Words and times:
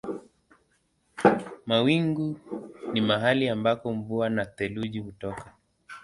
Mawingu 1.65 2.37
ni 2.93 3.01
mahali 3.01 3.49
ambako 3.49 3.93
mvua 3.93 4.29
na 4.29 4.45
theluji 4.45 4.99
hutoka. 4.99 5.53